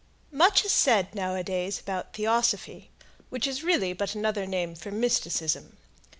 [0.31, 2.89] Much is said nowadays about theosophy,
[3.29, 5.77] which is really but another name for mysticism.